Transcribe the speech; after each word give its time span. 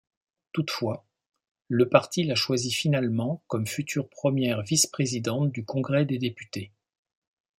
Toutefois, 0.53 1.05
le 1.67 1.87
parti 1.87 2.23
la 2.23 2.33
choisit 2.33 2.73
finalement 2.73 3.43
comme 3.45 3.67
future 3.67 4.09
première 4.09 4.63
vice-présidente 4.63 5.51
du 5.51 5.63
Congrès 5.63 6.05
des 6.05 6.17
députés. 6.17 6.71